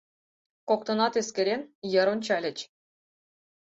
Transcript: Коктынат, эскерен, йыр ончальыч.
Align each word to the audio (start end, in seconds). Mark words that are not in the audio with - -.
Коктынат, 0.69 1.13
эскерен, 1.21 1.61
йыр 1.91 2.07
ончальыч. 2.13 2.57